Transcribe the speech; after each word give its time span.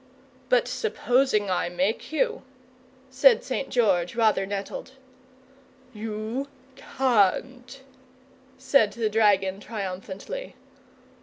"But 0.49 0.67
supposing 0.67 1.51
I 1.51 1.69
make 1.69 2.11
you?" 2.11 2.41
said 3.11 3.43
St. 3.43 3.69
George, 3.69 4.15
rather 4.15 4.47
nettled. 4.47 4.93
"You 5.93 6.47
can't," 6.75 7.81
said 8.57 8.93
the 8.93 9.09
dragon, 9.11 9.59
triumphantly. 9.59 10.55